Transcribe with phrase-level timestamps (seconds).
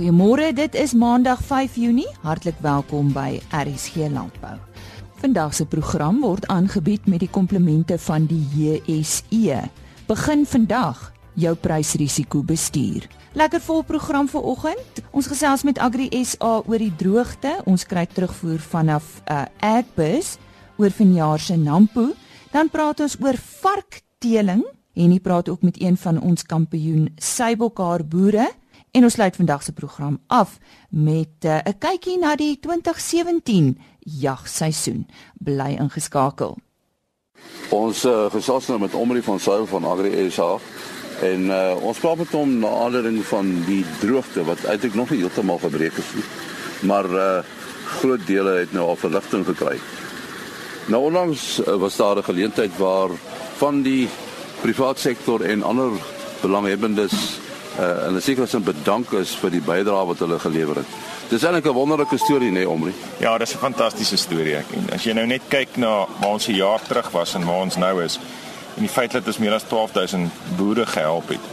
[0.00, 2.08] Goeiemôre, dit is Maandag 5 Junie.
[2.24, 4.54] Hartlik welkom by RSG Landbou.
[5.20, 9.58] Vandag se program word aangebied met die komplemente van die JSE.
[10.08, 11.02] Begin vandag
[11.36, 13.04] jou prysrisiko bestuur.
[13.36, 15.02] Lekker vol program vir oggend.
[15.12, 17.58] Ons gesels met Agri SA oor die droogte.
[17.68, 20.38] Ons kry terugvoer vanaf uh, Agbus
[20.80, 22.14] oor vanjaar se Nampo.
[22.56, 24.64] Dan praat ons oor varkteeling
[24.96, 28.48] en hy praat ook met een van ons kampioen seibelkaar boere
[28.90, 30.58] En ons sluit vandag se program af
[30.88, 35.06] met uh, 'n kykie na die 2017 jagseisoen.
[35.34, 36.58] Bly ingeskakel.
[37.68, 40.56] Ons uh, gesels nou met Omri van Sail van Agri SA
[41.20, 45.18] en uh, ons praat met hom na aanleiding van die droogte wat eintlik nog nie
[45.20, 46.24] heeltemal gebreek is nie.
[46.88, 47.38] Maar uh,
[47.84, 49.78] groot dele het nou al verligting gekry.
[50.86, 53.10] Nou onlangs uh, was daar 'n geleentheid waar
[53.56, 54.08] van die
[54.60, 55.90] private sektor en ander
[56.40, 57.39] belanghebbendes
[57.80, 60.86] uh, en 'n sekere sin bedank is vir die bydrae wat hulle gelewer het.
[61.28, 62.92] Dis eintlik 'n wonderlike storie nê, nee, Omri.
[63.18, 64.56] Ja, dis 'n fantastiese storie.
[64.56, 67.60] En as jy nou net kyk na waar ons 'n jaar terug was en waar
[67.60, 68.18] ons nou is,
[68.76, 71.44] en die feit dat ons meer as 12000 boere gehelp het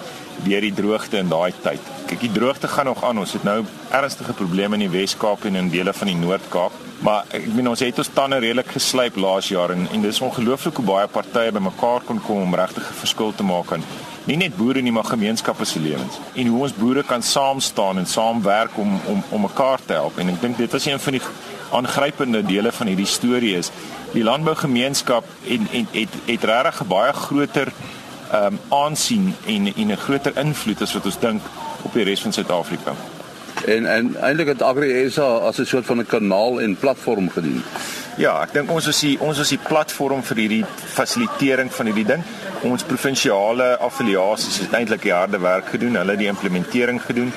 [0.44, 1.82] deur die droogte in daai tyd.
[2.08, 3.20] Kyk, die droogte gaan nog aan.
[3.20, 6.72] Ons het nou ernstige probleme in die Wes-Kaap en in dele van die Noord-Kaap.
[7.04, 10.80] Maar ek meen ons het ons tande redelik geslyp laas jaar en en dis ongelooflik
[10.80, 13.84] hoe baie partye bymekaar kon kom om regtig 'n verskil te maak aan
[14.28, 17.98] nie net boere nie maar gemeenskappe se lewens en hoe ons boere kan saam staan
[18.02, 21.16] en saamwerk om om om mekaar te help en ek dink dit was een van
[21.16, 21.22] die
[21.80, 23.72] aangrypende dele van hierdie storie is
[24.14, 25.24] die landbougemeenskap
[25.56, 27.72] en en het het regtig 'n baie groter
[28.32, 31.42] ehm um, aansien en en 'n groter invloed as wat ons dink
[31.88, 32.96] op die res van Suid-Afrika.
[33.66, 37.64] En en eintlik het Agri SA as 'n soort van 'n kanaal en platform gedien.
[38.18, 42.06] Ja, ek dink ons is die ons is die platform vir hierdie fasilitering van hierdie
[42.06, 42.24] ding
[42.66, 45.98] ons provinsiale affiliasies het eintlik die harde werk gedoen.
[46.00, 47.32] Hulle het die implementering gedoen.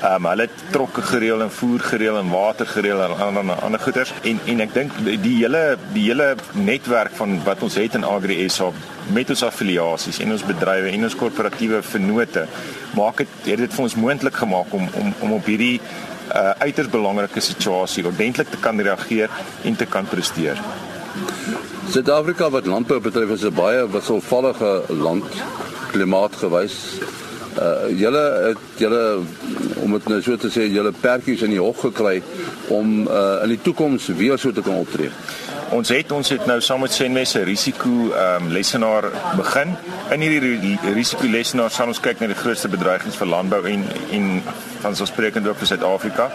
[0.00, 3.80] Ehm um, hulle het trokke gereël en voer gereël en water gereël en ander ander
[3.80, 4.12] goeders.
[4.22, 8.48] En en ek dink die hele die hele netwerk van wat ons het in Agri
[8.48, 8.70] SA
[9.12, 12.46] met ons affiliasies en ons bedrywe en ons korporatiewe vennote
[12.96, 16.88] maak dit het dit vir ons moontlik gemaak om om om op hierdie uh, uiters
[16.88, 19.30] belangrike situasie ordentlik te kan reageer
[19.62, 20.60] en te kan presteer.
[21.90, 25.24] Suid-Afrika wat landbou betref is 'n baie wisselvallige land
[25.92, 26.76] klimaatgewys.
[27.58, 29.18] Uh julle het julle
[29.82, 32.22] om dit nou so te sê julle pertjies in die hok gekry
[32.68, 35.10] om uh in die toekoms weer so te kan optree.
[35.72, 39.04] Ons het ons het nou saam met Senmes 'n risiko ehm um, lesenaar
[39.36, 39.76] begin.
[40.10, 44.42] In hierdie risiko lesenaar sal ons kyk na die grootste bedreigings vir landbou en en
[44.80, 46.30] van so sprekend ook vir Suid-Afrika.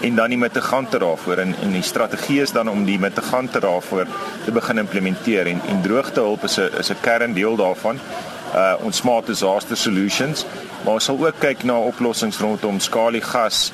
[0.00, 1.36] En dan die mitigante daarvoor.
[1.36, 4.06] En en die strategie is dan om die mitigante daarvoor
[4.44, 5.46] te begin implementeer.
[5.46, 7.98] En en droogtehulp is 'n is 'n kerndeel daarvan.
[8.54, 10.46] Uh ons smart disaster solutions.
[10.84, 13.72] Maar ons sal ook kyk na oplossings rondom skaliegas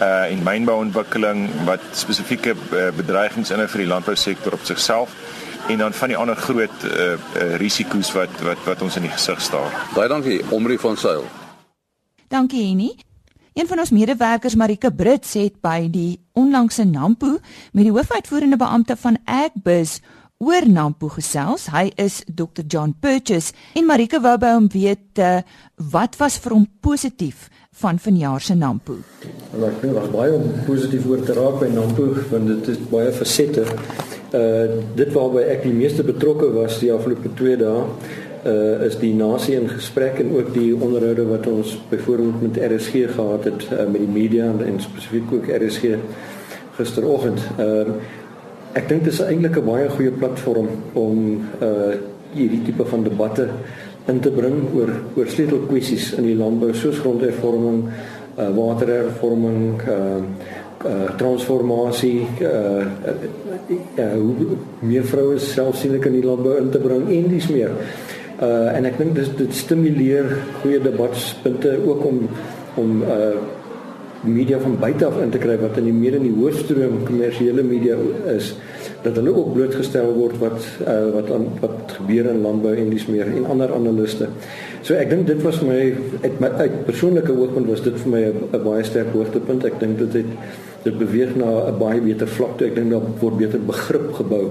[0.00, 5.14] uh en mynbouontwikkeling wat spesifieke uh, bedreigings in vir die landbousektor op sigself
[5.68, 9.14] en dan van die ander groot uh, uh risiko's wat wat wat ons in die
[9.14, 9.72] gesig staar.
[9.94, 11.24] Baie dankie Omri van Sail.
[12.28, 12.94] Dankie Henny.
[13.54, 17.36] Een van ons medewerkers, Marike Brits, het by die onlangse Nampo
[17.72, 20.00] met die hoofuitvoerende beampte van Agbus
[20.42, 21.68] oor Nampo gesels.
[21.70, 22.66] Hy is Dr.
[22.66, 25.44] John Purchase en Marike wou by hom weet uh,
[25.92, 28.96] wat was vir hom positief van vanjaar se Nampo.
[29.50, 33.12] Wel ek dink was baie positief oor te raak by Nampo want dit is baie
[33.12, 33.66] fasette.
[34.34, 37.82] Uh dit waarby ek die meeste betrokke was die afgelope 2 dae
[38.44, 43.06] uh, is die nasie in gesprek en ook die onderhoude wat ons byvoorbeeld met RSG
[43.14, 45.96] gehad het uh, met die media en, en spesifiek ook RSG
[46.78, 47.42] gisteroggend.
[47.58, 48.02] Ehm uh,
[48.74, 50.68] ek dink dit is eintlik 'n baie goeie platform
[50.98, 51.18] om
[51.62, 51.94] uh
[52.34, 53.44] hierdie tipe van debatte
[54.10, 57.80] in te bring oor oor sleutelkwessies in die landbou soos grondhervorming,
[58.36, 60.20] uh waterhervorming, uh
[60.84, 63.14] uh transformasie uh, uh,
[63.96, 67.72] uh hoe meer vroue selfsienlik in die landbou in te bring en dis meer.
[68.42, 70.28] Uh en ek dink dis dit stimuleer
[70.60, 72.24] goeie debatpunte ook om
[72.82, 73.34] om uh
[74.24, 77.64] media van buite af in te kry wat in die meer in die hoofstroom kommersiële
[77.64, 77.96] media
[78.32, 78.54] is
[79.04, 83.06] dat hulle ook blootgestel word wat uh wat aan wat gebeur in landbou en dis
[83.12, 84.28] meer en ander analiste.
[84.82, 85.80] So ek dink dit was my
[86.22, 89.64] uit my uit persoonlike oogpunt was dit vir my 'n baie sterk hoogtepunt.
[89.64, 90.30] Ek dink dit het
[90.84, 92.68] dit beweeg na 'n baie beter vlak toe.
[92.68, 94.50] Ek dink daar word beter begrip gebou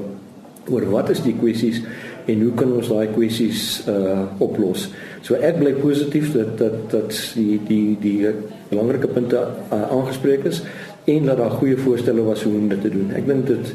[0.70, 1.82] oor wat is die kwessies
[2.26, 4.90] en hoe kan ons daai kwessies uh oplos.
[5.22, 8.32] So ek bly positief dat dat dat die die die
[8.70, 9.40] belangrike punte
[9.72, 10.62] uh, aangespreek is
[11.06, 13.12] en dat daar goeie voorstelle was hoe om dit te doen.
[13.16, 13.74] Ek dink dit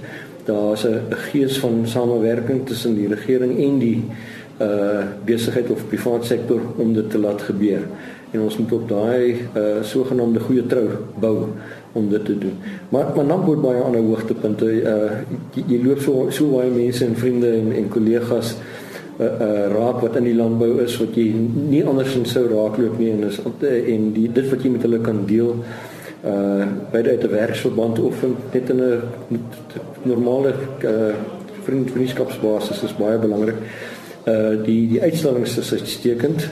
[0.48, 4.02] daar's 'n gees van samewerking tussen die regering en die
[4.60, 7.82] uh besigheid of privaat sektor om dit te laat gebeur.
[8.30, 10.88] En ons moet op daai uh sogenaamde goeie trou
[11.20, 11.36] bou
[11.92, 12.56] om dit te doen.
[12.88, 15.10] Maar maar dan word baie ander hoogtepunte uh
[15.54, 18.56] jy, jy loop so so baie mense en vriende en en kollegas
[19.20, 21.28] uh, uh raak wat in die landbou is wat jy
[21.70, 23.40] nie andersins sou raakloop nie en is
[23.94, 25.87] en die dit wat jy met hulle kan deel uh
[26.22, 29.44] by uit 'n werksverband of net in 'n
[30.02, 30.54] normale
[30.84, 31.14] uh
[31.62, 33.56] vriend vriendskapsbasis is baie belangrik.
[34.26, 36.48] Uh die die uitstallings is uitstekend.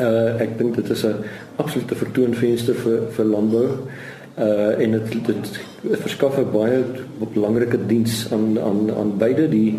[0.00, 1.24] Uh ek dink dit is 'n
[1.56, 3.68] absolute vertoonvenster vir vir landbou.
[4.38, 5.60] Uh en dit dit
[6.02, 6.84] verskaf 'n baie
[7.34, 9.78] belangrike diens aan aan aan beide die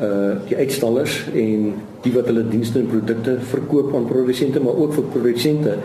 [0.00, 4.94] uh die uitstallers en die wat hulle dienste en produkte verkoop aan produsente maar ook
[4.94, 5.76] vir produsente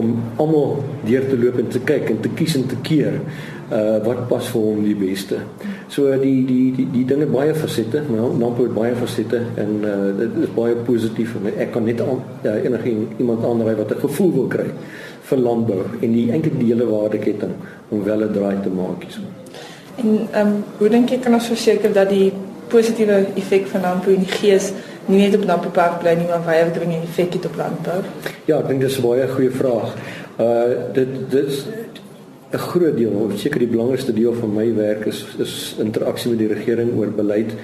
[0.00, 3.20] om almal deur te loop en te kyk en te kies en te keer
[3.72, 5.38] uh wat pas vir hom die beste.
[5.92, 10.10] So die die die die dinge baie fasette, nou, Nampo het baie fasette en uh
[10.18, 11.54] dit is baie positief my.
[11.64, 14.68] Ek kan net aan ja, enige iemand aanraai wat 'n gevoel wil kry
[15.30, 17.54] vir landbou en die eintlik die hele waardeketting
[17.88, 19.20] om wel 'n draai te maak hierso.
[19.96, 22.32] En ehm um, hoe dink jy kan ons verseker dat die
[22.68, 24.72] positiewe effek van Nampo in die gees
[25.06, 28.00] nie net op Nampo Park bly nie, maar baie dring in effek het op landbou?
[28.46, 29.94] Ja, ek dink dis 'n baie goeie vraag.
[30.38, 31.66] Uh dit dit
[32.52, 36.52] 'n groot deel, seker die belangrikste deel van my werk is is interaksie met die
[36.54, 37.54] regering oor beleid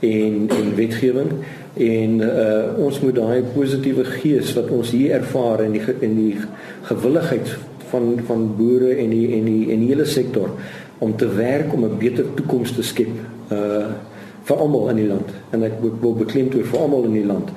[0.00, 1.30] en en wetgewing
[1.74, 6.36] en uh ons moet daai positiewe gees wat ons hier ervaar in die in die
[6.82, 7.56] gewilligheid
[7.90, 10.50] van van boere en die en die en die hele sektor
[10.98, 13.12] om te werk om 'n beter toekoms te skep.
[13.52, 14.14] Uh
[14.46, 15.32] vir almal in die land.
[15.54, 17.52] En ek wil, beklemtoon vir almal in die land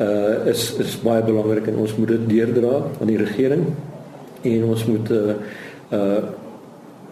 [0.00, 3.66] uh is is baie belangrik en ons moet dit deurdra aan die regering
[4.48, 5.34] en ons moet uh
[5.92, 6.22] uh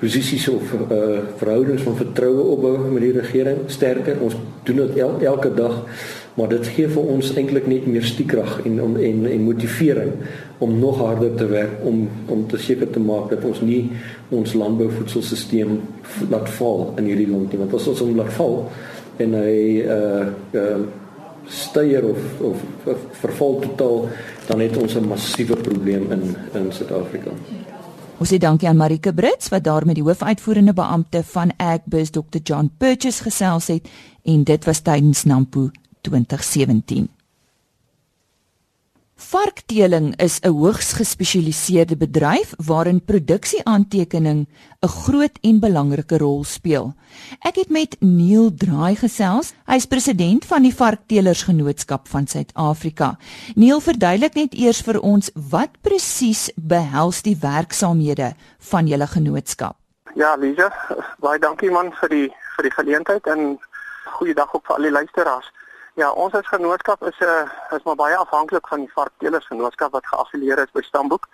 [0.01, 3.67] posisies of uh verhoudings van vertroue opbou met die regering.
[3.67, 5.83] Sterker ons doen dit el, elke dag
[6.39, 10.13] maar dit gee vir ons eintlik net meer stiekrag en om en en motivering
[10.63, 13.81] om nog harder te werk om om te seker te maak dat ons nie
[14.31, 15.75] ons landbouvoedselstelsel
[16.31, 17.59] laat val in hierdie land nie.
[17.59, 18.55] Want as ons hom laat val
[19.19, 20.81] en hy uh uh
[21.49, 24.09] steier of of, of verval totaal
[24.47, 27.31] dan het ons 'n massiewe probleem in in Suid-Afrika.
[28.19, 32.41] Ons sê dankie aan Marike Brits wat daar met die hoofuitvoerende beampte van Agbus Dr
[32.43, 33.89] John Purchase gesels het
[34.23, 37.18] en dit was tydens Nampo 2017.
[39.29, 44.47] Varkteeling is 'n hoogs gespesialiseerde bedryf waarin produksieaantekening
[44.81, 46.95] 'n groot en belangrike rol speel.
[47.45, 49.53] Ek het met Neil Draai gesels.
[49.67, 53.19] Hy's president van die Varkteelersgenootskap van Suid-Afrika.
[53.55, 59.77] Neil, verduidelik net eers vir ons wat presies behels die werksaamhede van julle genootskap.
[60.15, 60.73] Ja, Lisa,
[61.25, 63.59] baie dankie man vir die vir die geleentheid en
[64.05, 65.53] goeiedag ook vir al die luisteraars.
[65.99, 69.47] Ja, ons as genootskap is 'n uh, eh, is maar baie afhanklik van die varkteelers
[69.47, 71.27] genootskap wat geaffilieer is by Stamboek.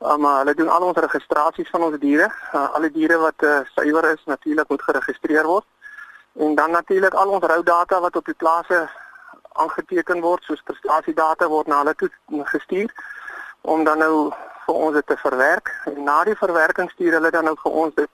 [0.00, 2.26] Um, uh, hulle doen al ons registrasies van ons diere.
[2.52, 5.66] Uh, alle diere wat uh, suiwer is natuurlik moet geregistreer word.
[6.32, 8.88] En dan natuurlik al ons rou data wat op die plase
[9.52, 12.90] aangeteken word, soos prestasiedata word na hulle toe gestuur
[13.60, 14.32] om dan nou
[14.66, 15.70] vir ons dit te verwerk.
[15.84, 18.10] En na die verwerking stuur hulle dan nou vir ons dit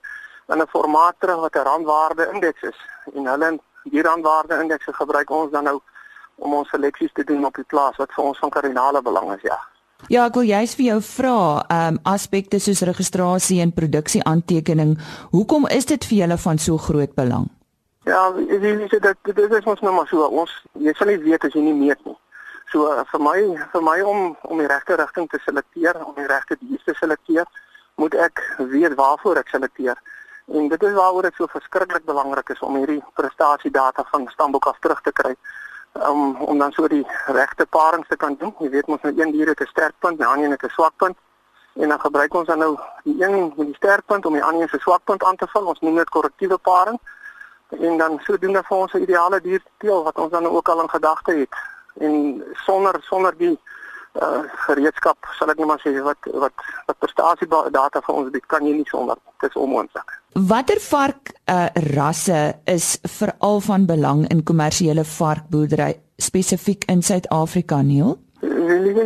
[0.53, 2.79] in 'n formaat terug wat 'n randwaarde indeks is.
[3.15, 3.59] En hulle
[3.91, 5.79] die randwaarde indeks gebruik ons dan nou
[6.37, 9.43] om ons seleksies te doen op die plaas wat vir ons van kardinale belang is,
[9.43, 9.59] ja.
[10.13, 11.37] Ja, ek wil juist vir jou vra,
[11.73, 14.99] ehm um, aspekte soos registrasie en produksie aantekening,
[15.33, 17.49] hoekom is dit vir julle van so groot belang?
[18.07, 21.49] Ja, jy sê dit dit is ons nou maar so, ons jy sal nie weet
[21.49, 22.15] as jy nie meet nie.
[22.71, 23.39] So vir my
[23.73, 27.49] vir my om om die regte rigting te selekteer, om die regte diere te selekteer,
[27.97, 29.97] moet ek weet waarvoor ek selekteer.
[30.47, 34.79] En dit is waaroor dit so verskriklik belangrik is om hierdie prestasiedata van stamboek af
[34.81, 35.35] terug te kry.
[35.93, 38.55] Um, om dan so die regte parings te kan doen.
[38.59, 41.17] Jy weet mos nou een dier het 'n sterkpunt, die ander het 'n swakpunt.
[41.73, 44.79] En dan gebruik ons dan nou die een met die sterkpunt om die ander se
[44.79, 45.67] swakpunt aan te vul.
[45.67, 47.01] Ons noem dit korrektiewe paring.
[47.69, 50.91] En dan sodoende vir ons 'n ideale dier teel wat ons dan ook al in
[50.91, 51.55] gedagte het.
[51.95, 53.61] En sonder sonder die
[54.23, 56.53] uh, gereedskap sal ek net maar sê wat wat
[56.87, 60.21] wat prestasie data vir ons bied kan jy nie sonder dit is onmoontlik.
[60.37, 61.67] Watter vark uh,
[61.97, 68.19] rasse is veral van belang in kommersiële varkboerdery spesifiek in Suid-Afrika, Neil?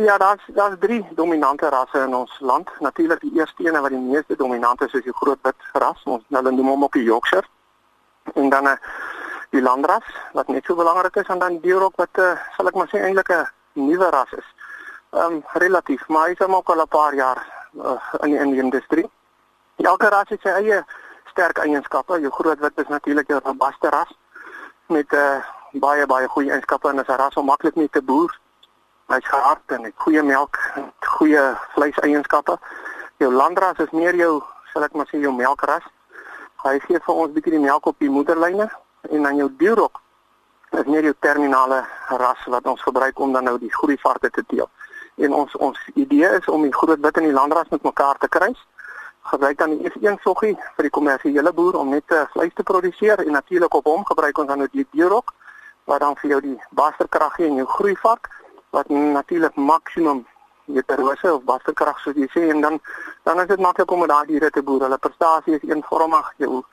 [0.03, 2.67] Ja, daar's daar's drie dominante rasse in ons land.
[2.79, 6.01] Natuurlik die eerste een wat die meeste dominant is, is die groot wit ras.
[6.03, 7.47] Ons hulle noem hom ook die Yorkshire.
[8.33, 8.75] En dan 'n uh,
[9.49, 12.75] die landras wat net so belangrik is en dan die Duroc wat uh, sal ek
[12.75, 14.47] maar sê eintlik 'n nuwe ras is.
[15.11, 17.39] Ehm um, relatief, maar hy is al 'n paar jaar
[17.75, 19.09] uh, in die, in die industrie.
[19.75, 20.83] Elke ras het sy eie
[21.31, 22.19] sterk eienskappe.
[22.21, 24.11] Jou groot wit is natuurlik 'n robuuste ras
[24.87, 28.01] met 'n uh, baie baie goeie eienskappe en is 'n ras om maklik mee te
[28.01, 28.39] boer.
[29.07, 30.57] Hy's gehard en het goeie melk,
[30.99, 32.59] goeie vleiseienskappe.
[33.17, 35.83] Jou landras is meer jou, sal ek maar sê jou melkras.
[36.63, 38.69] Hy gee vir ons bietjie die melk op die moederlyne
[39.09, 40.01] en dan jou dierok
[40.71, 44.43] is meer jou terminale ras wat ons gebruik om dan nou die groei varke te
[44.47, 44.69] teel.
[45.15, 48.27] En ons ons idee is om die groot wit en die landras met mekaar te
[48.27, 48.67] kruis
[49.21, 53.19] gebruik dan eers een soggie vir die kommersiële boer om net uh, vleis te produseer
[53.19, 55.33] en natuurlik op hom gebruik ons dan nou die dierok
[55.83, 58.29] wat dan vir jou die basterkrag gee in jou groeivark
[58.71, 60.25] wat natuurlik maksimum
[60.73, 62.79] heterose of basterkrag soos jy sê en dan
[63.23, 64.81] dan is dit maklik om daai diere te boer.
[64.81, 66.63] Hulle prestasie is eenvormig, jou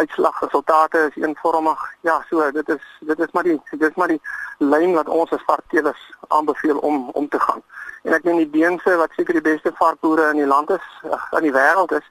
[0.00, 1.80] uitslagresultate is eenvormig.
[2.00, 4.20] Ja, so dit is dit is maar die dit is maar die
[4.58, 7.62] lyn wat ons as varkteelers aanbeveel om om te gaan.
[8.04, 11.46] En ek dink die beense wat seker die beste varkboere in die land is, in
[11.46, 12.04] die wêreld is,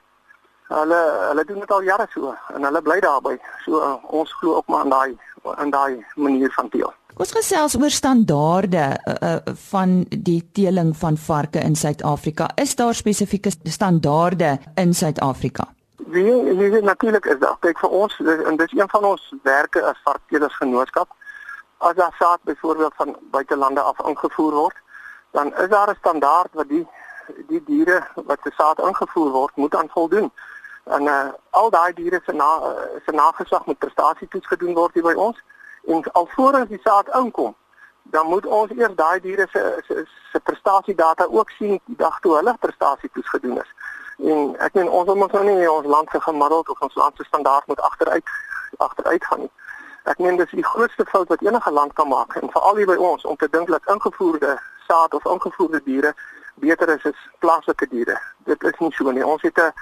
[0.72, 3.36] hulle hulle doen dit al jare so en hulle bly daarby.
[3.64, 5.16] So uh, ons glo ook maar in daai
[5.60, 6.92] in daai manier van teel.
[7.20, 12.48] Ons gesels oor standaarde uh, uh, van die teeling van varke in Suid-Afrika.
[12.58, 15.68] Is daar spesifieke standaarde in Suid-Afrika?
[16.14, 16.24] Wie
[16.58, 17.58] hier natuurlik is daar.
[17.60, 21.12] Kyk vir ons en dis een van ons werke as varkteelers genootskap.
[21.78, 24.82] As daar saad byvoorbeeld van buitelande af ingevoer word,
[25.34, 26.86] dan is daar 'n standaard wat die
[27.46, 30.32] die diere wat se saad ingevoer word moet aan voldoen.
[30.84, 32.50] En uh, al daai diere se na
[33.06, 35.42] se nageslag met prestasietoets gedoen word hier by ons
[35.84, 37.54] en alvorens die saad inkom,
[38.02, 42.36] dan moet ons eers daai diere se se, se prestasiedata ook sien die dag toe
[42.36, 43.70] hulle prestasietoets gedoen is.
[44.16, 47.24] En ek meen ons moet nou nie ons land se gemiddeld of ons land se
[47.24, 48.28] standaard moet agteruit
[48.76, 49.50] agteruit gaan nie.
[50.04, 52.96] Ek meen dis die grootste fout wat enige land kan maak en veral hier by
[53.00, 56.12] ons om te dink dat ingevoerde saad of ingevoerde diere
[56.60, 58.18] beter is as plaaslike diere.
[58.44, 59.24] Dit is nie so nie.
[59.26, 59.72] Ons het 'n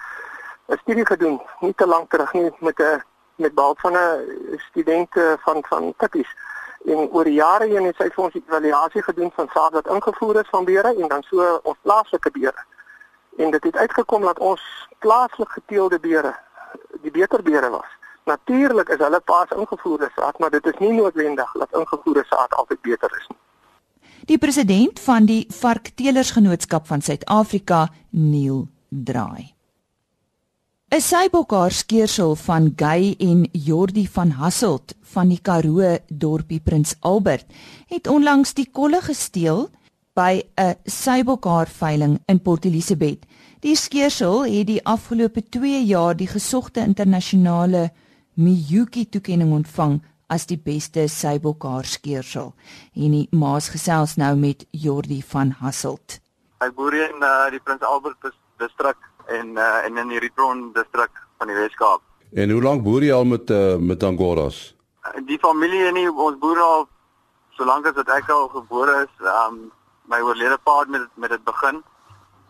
[0.69, 3.03] 'n studie gedoen nie te lank terug nie met 'n
[3.37, 5.11] met behulp van 'n student
[5.45, 6.31] van van Tikkies.
[6.85, 10.41] En oor die jare heen het sy vir ons evaluasie gedoen van saad wat ingevoer
[10.41, 12.65] is van beere en dan so ons plaaslike beere.
[13.37, 16.35] En dit het uitgekom dat ons plaaslik geteelde beere
[17.03, 17.91] die beter beere was.
[18.25, 22.81] Natuurlik is hulle pas ingevoerde saad, maar dit is nie noodwendig dat ingevoerde saad altyd
[22.81, 23.39] beter is nie.
[24.31, 29.55] Die president van die Varkteelersgenootskap van Suid-Afrika, Neil Draai.
[30.93, 37.47] 'n Sybokhaar skeersel van Gey en Jordi van Hasselt van die Karoo dorpie Prins Albert
[37.89, 39.71] het onlangs die kolle gesteel
[40.15, 43.25] by 'n Sybokhaar veiling in Port Elizabeth.
[43.61, 47.91] Die skeersel het die afgelope 2 jaar die gesogte internasionale
[48.35, 49.99] Miyuki toekenning ontvang
[50.33, 52.55] as die beste seibokhaar skeersel.
[52.97, 56.21] En die maas gesels nou met Jordi van Hasselt.
[56.65, 58.97] Ek boer in uh, die Prins Albert distrik
[59.29, 62.01] en uh, en in die Ripron distrik van die Weskaap.
[62.33, 64.63] En hoe lank boer jy al met uh, met Angoras?
[65.29, 66.89] Die familie en ons boer al
[67.59, 69.67] solank as wat ek al gebore is, um
[70.09, 71.83] my oorlede pa het met met dit begin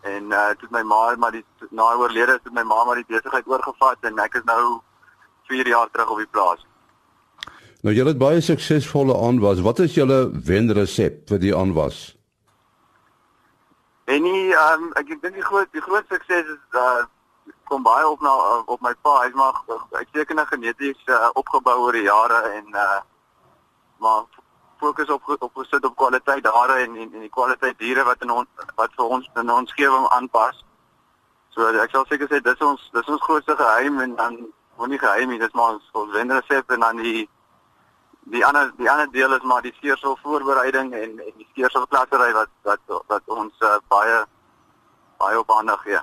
[0.03, 3.47] en uh toe my ma maar die na oorlede het my ma maar die besigheid
[3.47, 4.81] oorgevat en ek is nou
[5.53, 6.67] 4 jaar terug op die plaas.
[7.83, 9.61] Nou julle het baie suksesvolle aanwas.
[9.67, 10.19] Wat is julle
[10.49, 12.13] wenresep vir die aanwas?
[14.05, 17.03] En nie um, ek dink die groot die groot sukses is uh
[17.67, 18.33] kom baie op na
[18.71, 19.17] op my pa.
[19.25, 19.59] Hy's maar
[19.99, 23.01] uitstekende geneties uh, opgebou oor die jare en uh
[24.03, 24.25] maar
[24.79, 28.67] fokus op op gesit op kwaliteit daar en en die kwaliteit diere wat in ons
[28.79, 30.65] wat vir ons in ons omgewing aanpas.
[31.55, 34.39] So ek sal seker sê dis ons dis ons grootste geheim en dan
[34.77, 37.29] moenie geheim nie, dis maar ons, ons wenresep en dan die
[38.31, 42.31] die ander die ander deel is maar die skeersel voorbereiding en en die skeersel klassery
[42.37, 44.23] wat wat wat ons uh, baie
[45.19, 46.01] baie op aandag gee.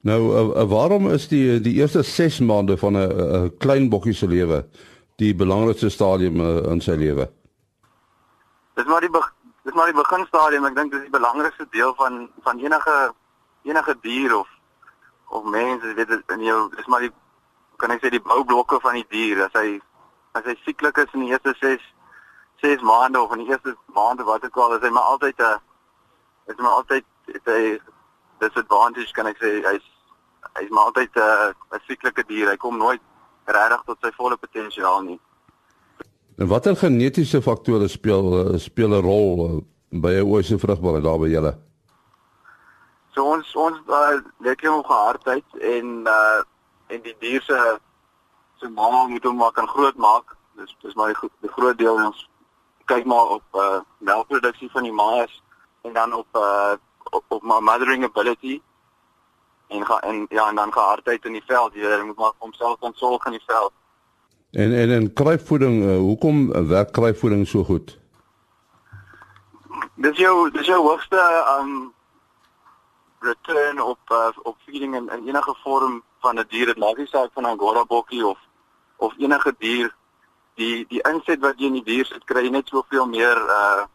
[0.00, 3.88] Nou uh, uh, waarom is die die eerste 6 maande van 'n uh, uh, klein
[3.88, 4.64] bokkie se lewe
[5.16, 7.30] die belangrikste stadium uh, in sy lewe?
[8.74, 9.10] Dis maar die
[9.62, 10.64] dis maar die beginstadium.
[10.64, 13.12] Ek dink dis die belangrikste deel van van enige
[13.62, 14.48] enige dier of
[15.28, 17.12] of mens, jy weet in jou dis maar die
[17.78, 19.44] kan ek sê die boublokke van die dier.
[19.46, 19.78] As hy
[20.38, 21.84] as hy sieklik is in die eerste 6
[22.62, 25.60] 6 maande of in die eerste maande wat ek al is hy maar altyd 'n
[26.52, 27.04] is maar altyd
[27.44, 27.78] hy
[28.40, 29.86] disadvantage kan ek sê hy's
[30.58, 32.50] hy's maar altyd 'n 'n sieklike dier.
[32.50, 33.00] Hy kom nooit
[33.46, 35.20] regtig tot sy volle potensiaal nie.
[36.38, 41.67] En watter genetiese faktore speel speel 'n rol by 'n ooise vrugbaarheid daar by julle?
[43.18, 46.40] So ons ons uh, lekker om gehardheid en uh
[46.88, 47.56] en die dier se
[48.60, 50.36] so ma moet hom maar kan groot maak.
[50.56, 52.20] Dis dis maar die, die groot deel ons
[52.92, 55.34] kyk maar op uh melkproduksie van die maas
[55.82, 56.78] en dan op uh
[57.10, 58.60] op, op maar mothering ability
[59.68, 61.74] en ga en ja en dan gehardheid in die veld.
[61.74, 63.72] Jy moet maar homself ontsorg in die veld.
[64.50, 67.98] En en en kruipvoeding, uh, hoekom werk kruipvoeding so goed?
[69.94, 71.96] Dis jou dis jou hoogste um
[73.20, 77.06] return op uh, op feeding in, in enige vorm van 'n dier, dit maak nie
[77.06, 78.38] saak van 'n Angora bokkie of
[78.96, 79.94] of enige dier
[80.54, 83.86] die die inset wat jy in die dier sit kry jy net soveel meer uh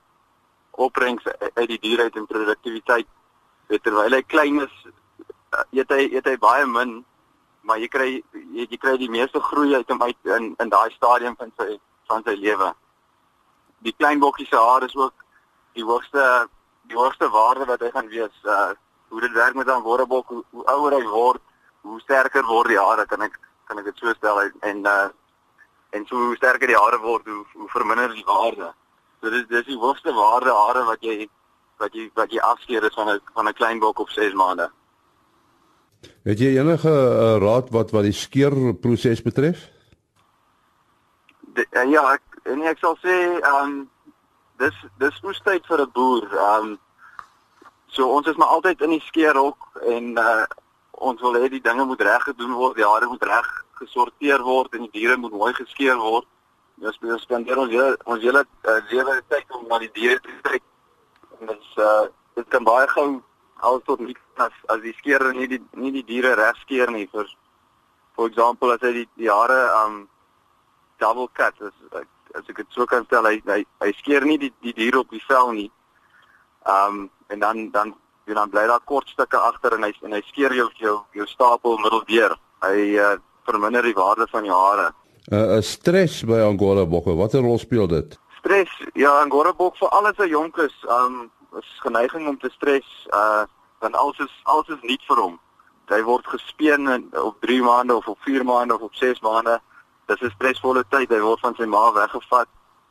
[0.73, 3.07] opbrengs uit die dier uit en produktiwiteit.
[3.67, 4.71] Terwyl hy klein is,
[5.53, 6.95] uh, eet hy eet hy baie min,
[7.61, 10.89] maar jy kry jy, jy kry die meeste groei uit hom uit in in daai
[10.95, 11.77] stadium van sy
[12.09, 12.71] van sy lewe.
[13.85, 15.13] Die klein bokkie se haar is ook
[15.77, 16.47] die hoogste
[16.89, 18.41] die hoogste waarde wat hy gaan wees.
[18.43, 18.73] Uh
[19.13, 21.41] hoe dit werk met 'n worrebok, hoe, hoe ouer hy word,
[21.81, 25.09] hoe sterker word die hare, kan ek kan ek dit so stel en uh
[25.93, 28.73] en so hoe sterker die hare word, hoe hoe verminder die waarde.
[29.21, 31.29] So dis dis die hoogste waarde hare wat jy
[31.77, 34.71] wat jy wat jy afskeer is van 'n van 'n klein bok op 6 maande.
[36.23, 39.69] Het jy enige uh, raad wat wat die skeer proses betref?
[41.53, 43.89] De, uh, ja, ek en ek sal sê ehm um,
[44.57, 46.27] dis dis oestyd vir 'n boer.
[46.31, 46.79] Ehm um,
[47.93, 50.43] so ons is maar altyd in die skeerhok en uh
[51.03, 53.47] ons wil hê die dinge moet reg gedoen word, die hare moet reg
[53.81, 56.27] gesorteer word en die diere moet mooi geskeer word.
[56.79, 60.37] Ons moet spandeer ons hele ons hele uh, lewe tyd om na die diere te
[60.47, 60.63] kyk.
[61.39, 62.05] En dit is uh
[62.37, 63.09] dit kan baie gou
[63.69, 67.05] al tot nie as as die skeer nie die nie die diere reg skeer nie
[67.11, 67.27] vir
[68.15, 69.99] for example as hy die die hare um
[71.03, 71.75] double cut as
[72.33, 75.13] as ek dit so kan stel hy hy, hy skeer nie die die diere op
[75.13, 75.69] die vel nie.
[76.65, 77.93] Um en dan dan
[78.25, 81.27] jy dan bly daar kort stukke agter en hy en hy skeer jou jou jou
[81.27, 82.35] stapel middeldeur.
[82.63, 83.15] Hy uh,
[83.45, 84.91] verminder die waarde van jou hare.
[85.31, 88.19] 'n uh, uh, Stres by Angora bokke, watter rol speel dit?
[88.39, 92.87] Stres, ja, Angora bok vir alles wat jonk is, um is geneiging om te stres,
[93.13, 93.45] uh
[93.79, 95.39] dan alles is alles is nie vir hom.
[95.91, 99.59] Hy word gespeen in, op 3 maande of op 4 maande of op 6 maande.
[100.07, 101.09] Dis 'n stresvolle tyd.
[101.09, 102.47] Hy word van sy ma weggevat.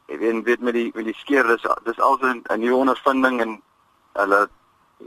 [0.08, 3.62] Jy weet weet met die met die skeer dis dis alsin 'n nuwe ondervinding en
[4.12, 4.48] hulle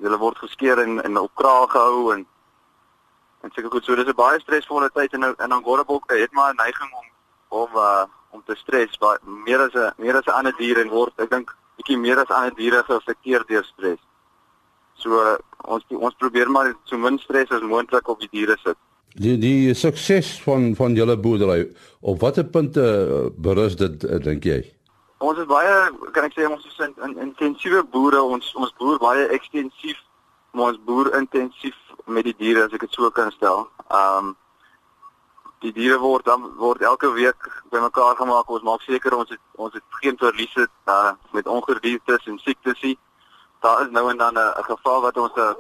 [0.01, 2.25] hulle word geskeer en en op kraag gehou en
[3.43, 6.53] en seker goed so dis 'n baie stresvolle tyd en en dan Gorabok het maar
[6.53, 7.07] 'n neiging om
[7.63, 10.89] om uh, om te stres baie meer as 'n meer as 'n ander dier en
[10.89, 14.01] word ek dink bietjie meer as ander diere geaffekteer deur stres.
[14.95, 18.77] So uh, ons ons probeer maar so min stres as moontlik op die diere sit.
[19.15, 21.67] Die die sukses van van julle boerdery
[22.01, 24.74] op watter punte berus dit uh, dink jy?
[25.25, 25.75] Ons is baie
[26.13, 28.21] kan ek sê ons is in, in intensiewe boere.
[28.35, 29.97] Ons ons boer baie ekstensief,
[30.53, 33.65] maar ons boer intensief met die diere as ek dit so kan stel.
[34.01, 34.35] Um
[35.63, 38.51] die diere word dan word elke week bymekaar gemaak.
[38.53, 42.97] Ons maak seker ons het ons het geen verliese uh, met ongediertes en siektes nie.
[43.65, 45.55] Daar is nou en dan 'n geval wat ons 'n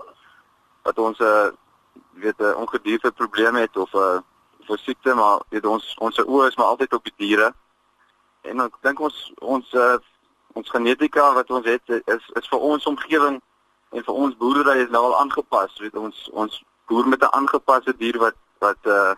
[0.83, 1.57] wat ons 'n
[2.21, 4.21] weet 'n ongedierte probleem het of 'n
[4.69, 7.53] 'n siekte, maar weet ons ons oë is maar altyd op die diere
[8.51, 9.97] en ek dink ons ons uh,
[10.55, 13.41] ons genetika wat ons het is is vir ons omgewing
[13.95, 17.97] en vir ons boerdery is nou al aangepas weet ons ons boer met 'n aangepaste
[17.97, 19.13] dier wat wat uh,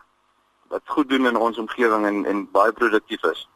[0.68, 3.46] wat goed doen in ons omgewing en en baie produktief is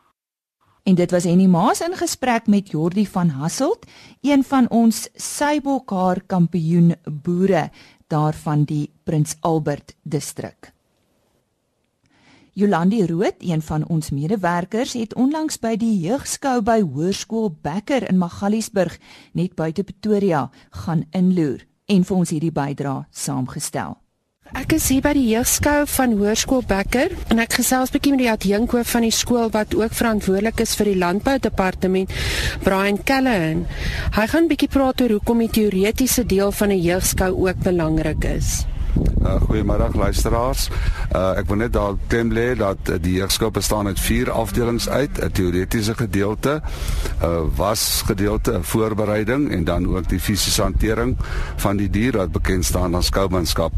[0.84, 3.86] En dit was Henny Maas in gesprek met Jordi van Hasselt,
[4.20, 7.70] een van ons Sybokhaar kampioen boere
[8.10, 10.72] daarvan die Prins Albert distrik.
[12.54, 18.18] Jolandi Rood, een van ons medewerkers, het onlangs by die jeugskou by Hoërskool Bekker in
[18.20, 18.98] Magaliesburg,
[19.32, 20.50] net buite Pretoria,
[20.84, 23.96] gaan inloer en vir ons hierdie bydra saamgestel.
[24.52, 28.28] Ek is hier by die jeugskou van Hoërskool Bekker en ek gesels bietjie met die
[28.34, 32.12] adjunkhoof van die skool wat ook verantwoordelik is vir die landboudepartement,
[32.66, 33.64] Brian Callahan.
[34.12, 38.66] Hy gaan bietjie praat oor hoekom die teoretiese deel van 'n jeugskou ook belangrik is.
[38.92, 40.68] Uh, Goeiemiddag luisteraars.
[41.14, 44.88] Uh, ek wil net daar klem lê dat uh, die jeugskap bestaan uit vier afdelings
[44.88, 50.62] uit, 'n teoretiese gedeelte, 'n uh, was gedeelte, 'n voorbereiding en dan ook die fisiese
[50.62, 51.16] hantering
[51.56, 53.72] van die dier wat bekend staan as skoumanskap.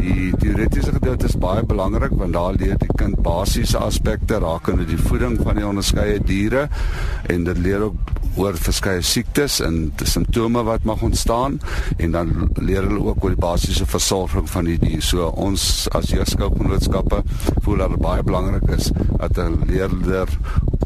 [0.00, 4.98] Die teoretiese gedeelte is baie belangrik want daar leer die kind basiese aspekte rakende die
[4.98, 6.68] voeding van die onderskeie diere
[7.26, 7.94] en dit leer ook
[8.40, 11.58] oor verskeie siektes en simptome wat mag ontstaan
[11.98, 15.02] en dan leer hulle ook oor die basiese versorging versorging van die dier.
[15.02, 17.22] So ons as jeugskougenootskappe
[17.62, 20.28] voel dat dit baie belangrik is dat 'n leerder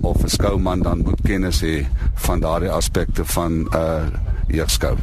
[0.03, 4.07] of 'n skouman dan moet kennis hê van daardie aspekte van 'n uh,
[4.49, 4.97] jeugskou.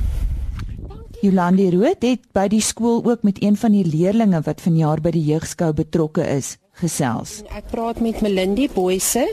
[1.22, 5.12] Jolandi Rood het by die skool ook met een van die leerders wat vanjaar by
[5.12, 7.42] die jeugskou betrokke is gesels.
[7.54, 9.26] Ek praat met Melindie Boyse.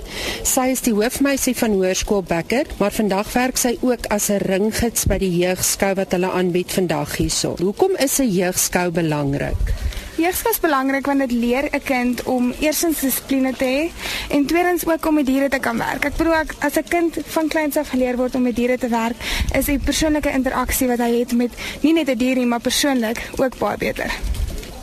[0.42, 5.06] Sy is die hoofmeisie van Hoërskool Bekker, maar vandag werk sy ook as 'n ringgids
[5.06, 7.56] by die jeugskou wat hulle aanbied vandag hierso.
[7.58, 9.74] Hoekom is 'n jeugskou belangrik?
[10.20, 13.90] Jeugskous is belangrik want dit leer 'n kind om eerstens dissipline te hê
[14.36, 16.04] en tweedens ook om met diere te kan werk.
[16.04, 18.88] Ek bedoel ek, as 'n kind van kleins af geleer word om met diere te
[18.88, 19.16] werk,
[19.54, 21.50] is die persoonlike interaksie wat hy het met
[21.80, 24.12] nie net 'n dier nie, maar persoonlik ook baie beter.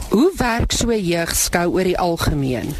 [0.10, 2.76] Hoe werk so jeugskou oor die algemeen?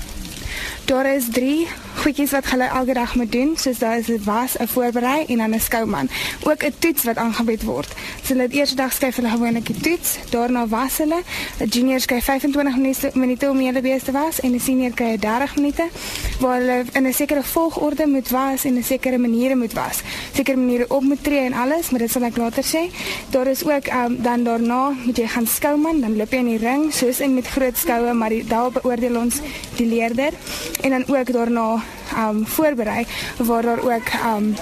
[0.88, 4.58] Daar is 3 goedjies wat hulle elke dag moet doen, soos daar is 'n was,
[4.58, 6.10] 'n voorberei en dan 'n skouman.
[6.44, 7.88] Ook 'n toets wat aangebied word.
[8.24, 11.22] So hulle die eerste dag skryf hulle gewoonlik die toets, daarna was hulle.
[11.60, 15.56] 'n Junior skryf 25 minute minute om hulle beeste was en 'n senior kry 30
[15.56, 15.84] minute
[16.40, 20.02] waar hulle in 'n sekere volgorde moet was en 'n sekere maniere moet was.
[20.34, 22.92] Sekere maniere op moet tree en alles, maar dit sal ek later sê.
[23.30, 26.58] Daar is ook um, dan daarna moet jy gaan skouman, dan loop jy in die
[26.58, 29.40] ring soos in met groot skoue, maar die, daar beoordeel ons
[29.76, 30.34] die leerder
[30.82, 31.84] en dan ook daarna
[32.18, 33.06] um voorberei
[33.38, 34.56] waar daar ook um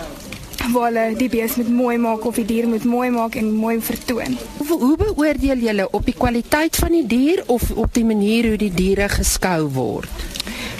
[0.73, 3.81] waar hulle die bees moet mooi maak of die dier moet mooi maak en mooi
[3.81, 4.37] vertoon.
[4.67, 8.57] Hoe, hoe beoordeel julle op die kwaliteit van die dier of op die manier hoe
[8.57, 10.34] die diere geskou word?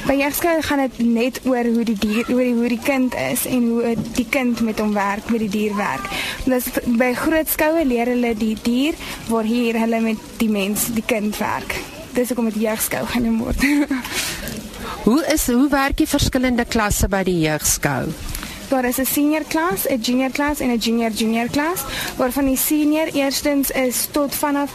[0.05, 3.47] By jeugskool gaan dit net oor hoe die dier oor die hoe die kind is
[3.49, 6.05] en hoe die kind met hom werk, met die dier werk.
[6.45, 8.93] Dus by groot skoue leer hulle die dier
[9.31, 11.73] waar hier hulle met die mens, die kind werk.
[12.13, 13.65] Dis hoekom dit jeugskool genoem word.
[15.05, 18.07] Hoe is hoe werk die verskillende klasse by die jeugskou?
[18.69, 21.79] Daar is 'n senior klas, 'n junior klas en 'n junior junior klas,
[22.15, 24.71] waarvan die senior eerstens is tot vanaf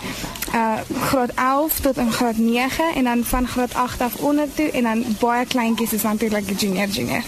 [0.54, 4.70] uh graad 11 tot in graad 9 en dan van graad 8 af onder toe
[4.70, 7.22] en dan baie kleintjies is natuurlik die junior junior.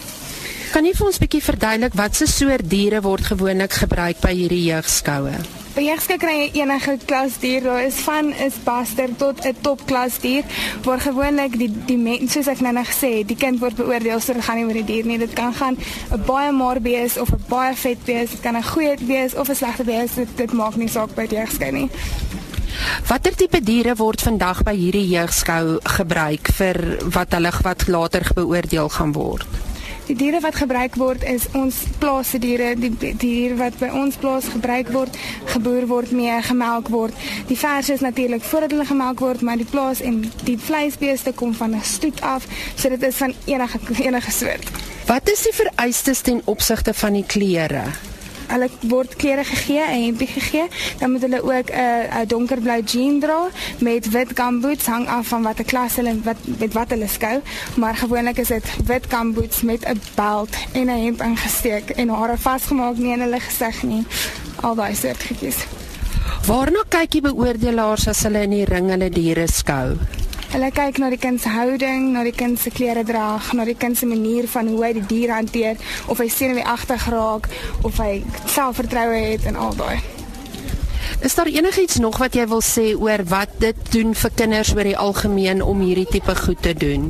[0.73, 4.65] Kan jy vir ons 'n bietjie verduidelik watse soort diere word gewoonlik gebruik by hierdie
[4.65, 5.62] jeugskoue?
[5.73, 10.19] By jeugskoue kry jy enige klas dier, daar is van is baster tot 'n topklas
[10.21, 10.45] dier
[10.85, 14.21] waar gewoonlik die die mens soos ek nou net gesê het, die kind word beoordeel
[14.21, 15.77] so dit gaan nie oor die dier nie, dit kan gaan
[16.13, 19.49] 'n baie maar bees of 'n baie vet bees, dit kan 'n goeie bees of
[19.49, 21.91] 'n slegte bees, dit, dit maak nie saak by jeugskoue nie.
[23.09, 28.89] Watter tipe diere word vandag by hierdie jeugskou gebruik vir wat hulle wat later beoordeel
[28.89, 29.62] gaan word?
[30.13, 34.19] Die diere wat gebruik word is ons plaasse diere, die, die diere wat by ons
[34.21, 35.17] plaas gebruik word,
[35.55, 37.17] geboer word mee, gemelk word.
[37.49, 41.57] Die vers is natuurlik voordat hulle gemelk word, maar die plaas en die vleisbeeste kom
[41.57, 42.45] van 'n stoet af,
[42.77, 44.69] so dit is van enige enige soort.
[45.09, 48.12] Wat is die vereistes ten opsigte van die klere?
[48.53, 50.67] Hulle word klere gegee, 'n hempie gegee,
[50.99, 55.43] dan moet hulle ook 'n uh, donkerblou jean dra met wit gumboots hang af van
[55.43, 57.41] watter klas hulle wat met wat hulle skou,
[57.77, 62.39] maar gewoonlik is dit wit gumboots met 'n belt en 'n hemp ingesteek en hare
[62.39, 64.05] vasgemaak nie in hulle gesig nie.
[64.61, 65.67] Al daai soort goedjies.
[66.47, 69.99] Waarna kyk die beoordelaars as hulle in die ring hulle diere skou?
[70.53, 73.73] Hulle kyk na die kind se houding, na die kind se klere drag, na die
[73.73, 75.81] kind se manier van hoe hy die dier hanteer,
[76.13, 77.49] of hy sien hoe agter geraak,
[77.89, 78.19] of hy
[78.53, 79.97] selfvertroue het en al daai.
[81.25, 84.85] Is daar enigiets nog wat jy wil sê oor wat dit doen vir kinders oor
[84.85, 87.09] die algemeen om hierdie tipe goed te doen?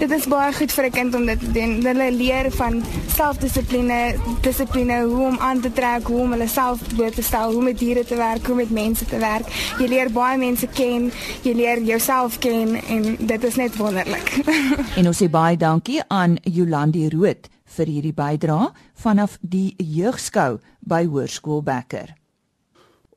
[0.00, 1.72] Dit is baie goed vir 'n kind om dit te doen.
[1.84, 2.82] Hulle leer van
[3.14, 7.62] selfdissipline, dissipline, hoe om aan te trek, hoe om hulle self bloot te stel, hoe
[7.62, 9.44] met diere te werk, hoe met mense te werk.
[9.78, 14.40] Jy leer baie mense ken, jy leer jouself ken en dit is net wonderlik.
[14.98, 21.04] en ons sê baie dankie aan Jolandi Rood vir hierdie bydrae vanaf die jeugskou by
[21.04, 22.16] Hoërskool Becker.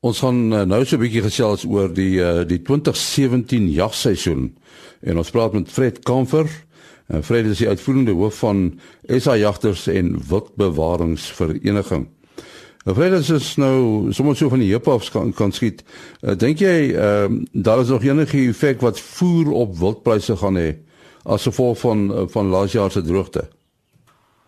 [0.03, 4.51] Ons gaan eh, nou so 'n bietjie gesels oor die uh, die 2017 jagseisoen
[5.01, 6.51] en ons praat met Fred Kamfer
[7.13, 12.07] Eh, Fred is die uitvoerende hoof van SA Jagters en Wildbewaringsvereniging.
[12.83, 15.83] Nou Fred is nou sommer so van die heup af kan, kan skiet.
[16.21, 20.57] Uh, Dink jy ehm uh, daar is nog enige effek wat voer op wildpryse gaan
[20.59, 20.73] hê
[21.23, 23.45] as gevolg van uh, van laas jaar se droogte?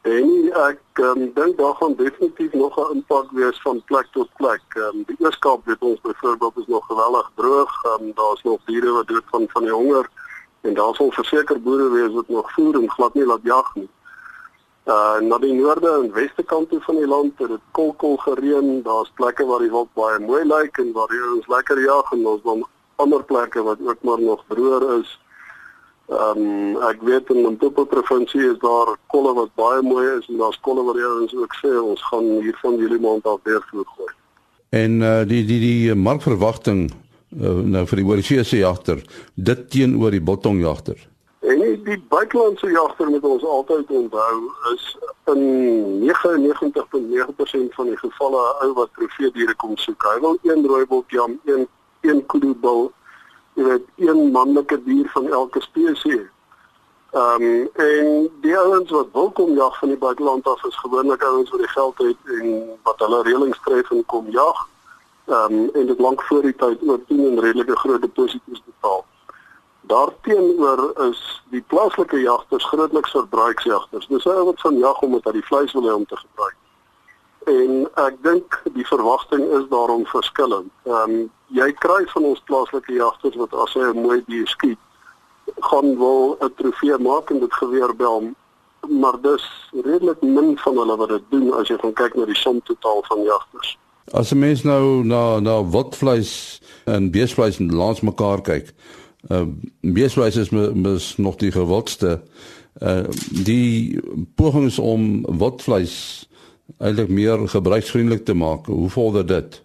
[0.02, 4.64] En ek um, dink daar gaan definitief nog 'n impak wees van plek tot plek.
[4.76, 7.72] Um, die Ooskaap weet ons byvoorbeeld is nog geweldig droog.
[7.86, 10.10] Um, Daar's nog diere wat dood van van die honger
[10.66, 13.90] en daar sal verseker boere wees wat nog voer en glad nie laat jag nie.
[14.86, 18.82] Uh na die noorde en weste kant toe van die land het dit kolkol gereën.
[18.86, 22.26] Daar's plekke waar die wild baie mooi lyk en waar jy ons lekker jag en
[22.34, 22.66] ons dan
[23.02, 25.20] ander plekke wat ook maar nog droër is.
[26.10, 30.38] Ehm um, ek weet in Limpopo provinsie is daar kolle wat baie mooi is en
[30.38, 33.90] daar's kolle wat ons ook sê ons gaan hier van Julie maand af weer voer
[33.96, 34.14] gooi.
[34.70, 36.92] En uh die die die markverwagting
[37.42, 39.04] uh, nou vir die oorsese jagter
[39.36, 40.98] dit teenoor die biltongjagter.
[41.46, 44.38] En die, buitelandse jagter moet ons altyd onthou
[44.74, 44.86] is
[45.30, 45.42] in
[46.10, 50.06] 99.9% van die gevalle ou wat trofeediere kom soek.
[50.10, 51.68] Hy wil een rooibultjam, een
[52.06, 52.92] een kudubil,
[53.58, 56.26] jy weet, een manlike dier van elke spesies.
[57.16, 58.08] Ehm um, en
[58.44, 61.70] die ouens wat wil kom jag van die buiteland af is gewoonlik ouens wat die
[61.70, 62.50] geld het en
[62.84, 64.68] wat hulle reëlings tref en kom jag.
[65.26, 69.06] Ehm um, en dit lank voor die tyd ook teen 'n redelike groot deposito's betaal.
[69.82, 74.08] Daarteenoor is die plaaslike jagters grootliks verbruiksjagters.
[74.08, 76.56] Dis ou wat van jag omdat hulle die vleis wil hê om te gebruik.
[77.46, 80.72] En ek dink die verwagting is daarom verskillend.
[80.84, 84.80] Ehm um, jy kry van ons plaaslike jagters wat as hy 'n mooi dier skiet,
[85.60, 88.32] gaan wil 'n trofee maak en dit geweer bel,
[88.90, 92.42] maar dis redelik min van hulle wat dit doen as jy gaan kyk na die
[92.42, 93.78] som totaal van jagters.
[94.12, 98.74] As 'n mens nou na na wildvleis en beesvleis langs mekaar kyk,
[99.30, 99.46] uh
[99.82, 102.22] beesvleis is mis nog die gewildste.
[102.82, 104.00] Uh die
[104.36, 106.28] pogings om wildvleis
[106.78, 108.66] eintlik meer gebruiksvriendelik te maak.
[108.66, 109.62] Hoe vorder dit?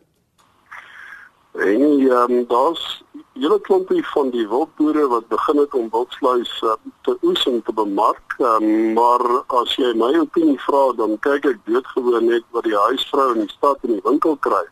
[1.53, 3.03] En ehm um, daar's
[3.41, 6.77] hele klompie van die wildboere wat begin het om wildvleis uh,
[7.07, 8.37] te oes en te bemark.
[8.39, 9.25] Um, maar
[9.61, 13.57] as jy my opinie vra, dan kyk ek doodgewoon net wat die huisvrou in die
[13.57, 14.65] stad in die winkel kry.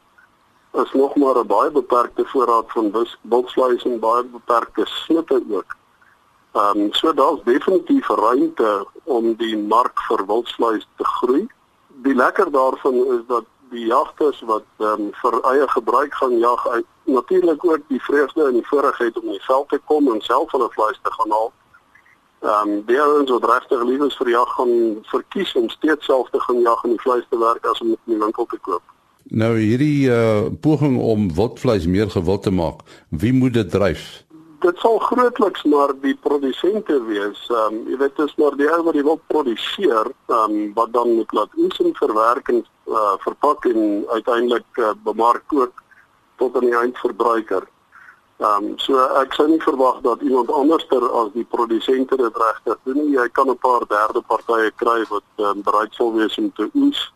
[0.83, 5.77] Is nog maar 'n baie beperkte voorraad van wildvleis en baie beperkte snitte ook.
[6.53, 11.49] Ehm um, so daar's definitief ruimte om die mark vir wildvleis te groei
[12.03, 16.87] die lekker daarvan is dat die jagters wat um, vir eie gebruik gaan jag uit
[17.05, 20.53] natuurlik ook die vreugde en die voorregheid om in die veld te kom en self
[20.53, 21.53] hulle vleis te gaan haal.
[22.43, 24.75] Ehm um, die ouens wat regtig lief is vir jag gaan
[25.11, 27.99] verkies om steeds self te gaan jag en die vleis te werk as om dit
[28.07, 28.83] in die winkel te koop.
[29.29, 34.25] Nou hierdie uh, poging om wildvleis meer gewild te maak, wie moet dit dryf?
[34.61, 37.41] Dit sal grootliks maar die produsente wees.
[37.51, 40.93] Ehm um, jy weet dis maar die ou wat die wil produseer, ehm um, wat
[40.93, 45.83] dan moet laat oes en verwerk en uh, verpak en uiteindelik uh, bemark ook
[46.37, 47.69] tot aan die eindverbruiker.
[48.39, 52.83] Ehm um, so ek sou nie verwag dat iemand anderster as die produsente dit regtig
[52.85, 53.15] doen nie.
[53.19, 57.13] Jy kan 'n paar derde partye kry wat um, bereid sal wees om te oes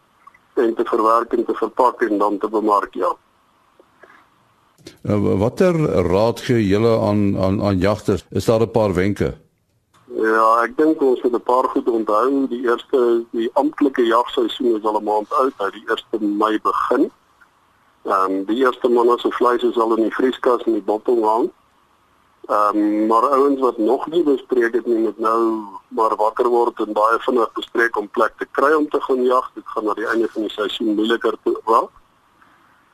[0.55, 3.17] en te verwerk en te verpak en dan te bemark, ja.
[5.03, 5.75] Uh, watter
[6.09, 8.25] raad gee julle aan aan aan jagters?
[8.31, 9.35] Is daar 'n paar wenke?
[10.07, 12.47] Ja, ek dink ons moet 'n paar goed onthou.
[12.49, 17.11] Die eerste die amptelike jagseisoen is al 'n maand oud, hy die 1 Mei begin.
[18.05, 21.25] Ehm um, die eerste manne se vleis is al in die vrieskas en die bottel
[21.25, 21.51] hang.
[22.47, 25.41] Ehm um, maar ouens wat nog nie bespreek het nie moet nou
[25.89, 29.51] maar wakker word en baie vinnig bespreek om plek te kry om te gaan jag.
[29.55, 31.61] Dit gaan na die einde van die seisoen moeiliker te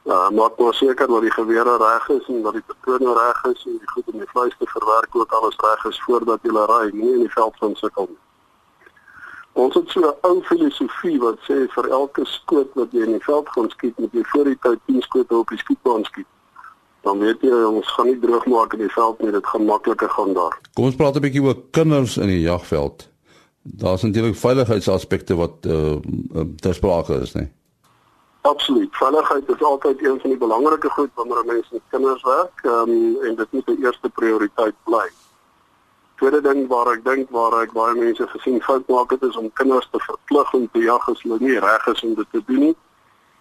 [0.09, 3.73] maak maar seker dat die gewere reg is en dat die patrone reg is en
[3.73, 7.13] die goed om die vleis te verwerk ook alles reg is voordat jy ry, nie
[7.13, 8.23] in die veld van sukkel nie.
[9.53, 13.25] Ons het so 'n ou filosofie wat sê vir elke skoot wat jy in die
[13.25, 16.27] veld gaan skiet, moet jy voor die tyd 10 skote op die skietbaan skiet.
[17.03, 20.11] Dan weet jy ons gaan nie droog maak in die veld nie, dit gaan makliker
[20.11, 20.59] gaan daar.
[20.75, 23.09] Kom ons praat 'n bietjie oor kinders in die jagveld.
[23.63, 25.97] Daar's natuurlik veiligheidsaspekte wat uh,
[26.61, 27.53] ter sprake is, nee.
[28.41, 28.97] Absoluut.
[28.97, 33.35] Veiligheid is altyd een van die belangrike goed wanneer mense met kinders werk, um, en
[33.35, 35.09] dit moet die eerste prioriteit bly.
[36.15, 39.53] Tweede ding waar ek dink waar ek baie mense gesien fout maak het is om
[39.53, 42.65] kinders te verplig om te jag as hulle nie reg is om dit te doen
[42.69, 42.77] nie.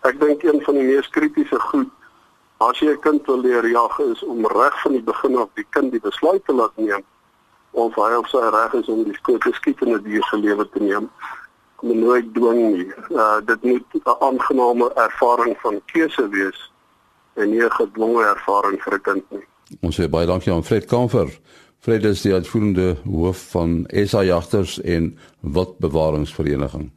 [0.02, 1.94] Ek dink een van die mees kritiese goed
[2.58, 5.66] as jy 'n kind wil leer jag is om reg van die begin af die
[5.70, 7.04] kind die besluit te laat neem
[7.72, 10.38] of hy of sy reg is om die skoot te skiet en 'n dier se
[10.38, 11.10] lewe te neem
[11.82, 12.88] moet nooit dwing nie.
[13.10, 16.72] Uh dit moet 'n aangename ervaring van keuse wees
[17.34, 19.46] en nie 'n gedwonge ervaring vir 'n kind nie.
[19.82, 21.40] Ons sê baie dankie aan Fred Kamfer.
[21.80, 26.92] Fred is die uitvoerende hoof van SA Jagters en Wildbewaringsvereniging.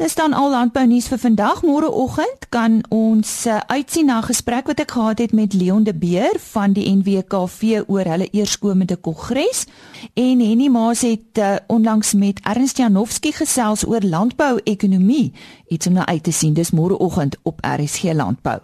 [0.00, 1.58] Dis dan al landbou nuus vir vandag.
[1.60, 5.92] Môreoggend kan ons uh, uitsien na 'n gesprek wat ek gehad het met Leon de
[5.94, 9.66] Beer van die NWKV oor hulle eerskomende kongres
[10.14, 15.32] en Henny Maas het uh, onlangs met Ernst Janowski gesels oor landbou-ekonomie.
[15.68, 16.54] Iets om na uit te sien.
[16.54, 18.60] Dis môreoggend op RSG Landbou.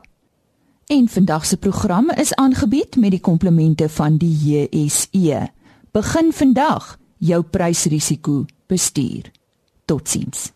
[0.87, 5.49] En vandag se program is aangebied met die komplemente van die JSE.
[5.93, 9.31] Begin vandag jou prysrisiko bestuur.
[9.85, 10.56] Totsiens.